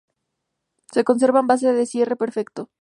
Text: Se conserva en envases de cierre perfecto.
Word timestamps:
Se 0.91 1.03
conserva 1.03 1.41
en 1.41 1.43
envases 1.43 1.75
de 1.75 1.85
cierre 1.85 2.15
perfecto. 2.15 2.71